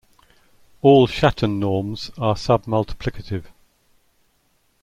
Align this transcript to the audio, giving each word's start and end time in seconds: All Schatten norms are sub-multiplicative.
All 0.81 1.05
Schatten 1.07 1.59
norms 1.59 2.09
are 2.17 2.35
sub-multiplicative. 2.35 3.45